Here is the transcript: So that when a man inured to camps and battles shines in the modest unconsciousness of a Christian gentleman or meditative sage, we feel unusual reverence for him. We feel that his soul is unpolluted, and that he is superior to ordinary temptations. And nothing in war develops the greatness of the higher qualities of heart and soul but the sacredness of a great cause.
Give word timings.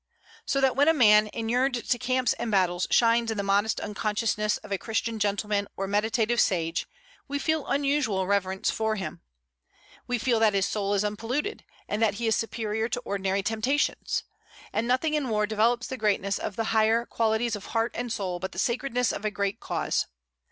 So 0.47 0.59
that 0.61 0.75
when 0.75 0.87
a 0.87 0.95
man 0.95 1.29
inured 1.31 1.75
to 1.75 1.99
camps 1.99 2.33
and 2.33 2.49
battles 2.49 2.87
shines 2.89 3.29
in 3.29 3.37
the 3.37 3.43
modest 3.43 3.79
unconsciousness 3.79 4.57
of 4.57 4.71
a 4.71 4.79
Christian 4.79 5.19
gentleman 5.19 5.67
or 5.77 5.87
meditative 5.87 6.41
sage, 6.41 6.87
we 7.27 7.37
feel 7.37 7.67
unusual 7.67 8.25
reverence 8.25 8.71
for 8.71 8.95
him. 8.95 9.21
We 10.07 10.17
feel 10.17 10.39
that 10.39 10.55
his 10.55 10.65
soul 10.65 10.95
is 10.95 11.03
unpolluted, 11.03 11.63
and 11.87 12.01
that 12.01 12.15
he 12.15 12.25
is 12.25 12.35
superior 12.35 12.89
to 12.89 12.99
ordinary 13.01 13.43
temptations. 13.43 14.23
And 14.73 14.87
nothing 14.87 15.13
in 15.13 15.29
war 15.29 15.45
develops 15.45 15.85
the 15.85 15.97
greatness 15.97 16.39
of 16.39 16.55
the 16.55 16.73
higher 16.73 17.05
qualities 17.05 17.55
of 17.55 17.67
heart 17.67 17.91
and 17.93 18.11
soul 18.11 18.39
but 18.39 18.53
the 18.53 18.57
sacredness 18.57 19.13
of 19.13 19.23
a 19.23 19.29
great 19.29 19.59
cause. 19.59 20.07